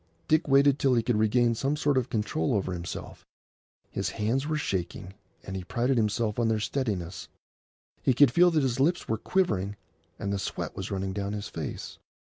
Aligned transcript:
Dick 0.27 0.47
waited 0.47 0.79
till 0.79 0.95
he 0.95 1.03
could 1.03 1.19
regain 1.19 1.53
some 1.53 1.75
sort 1.75 1.95
of 1.95 2.09
control 2.09 2.55
over 2.55 2.73
himself. 2.73 3.23
His 3.91 4.09
hands 4.09 4.47
were 4.47 4.57
shaking, 4.57 5.13
and 5.43 5.55
he 5.55 5.63
prided 5.63 5.95
himself 5.97 6.39
on 6.39 6.47
their 6.47 6.59
steadiness; 6.59 7.27
he 8.01 8.15
could 8.15 8.31
feel 8.31 8.49
that 8.49 8.63
his 8.63 8.79
lips 8.79 9.07
were 9.07 9.19
quivering, 9.19 9.75
and 10.17 10.33
the 10.33 10.39
sweat 10.39 10.75
was 10.75 10.89
running 10.89 11.13
down 11.13 11.33
his 11.33 11.49
face. 11.49 11.99